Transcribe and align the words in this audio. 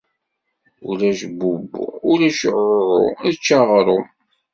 Ulac 0.89 1.19
bubu, 1.37 1.83
ulac 2.11 2.39
ɛuɛɛu, 2.55 3.01
ečč 3.27 3.45
aɣrum 3.57 4.05